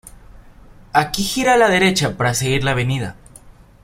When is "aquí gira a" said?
0.93-1.57